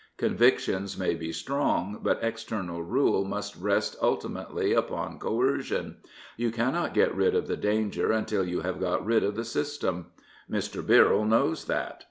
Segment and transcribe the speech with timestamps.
[0.17, 5.97] Convictions may be strong, but external rule must rest ultimately upon coercion.
[6.37, 10.07] You cannot get rid of the danger until you have got rid of the system.
[10.49, 10.83] Mr.
[10.83, 11.99] Birrell knows that.